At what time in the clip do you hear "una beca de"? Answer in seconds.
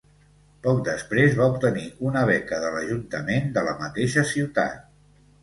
2.13-2.73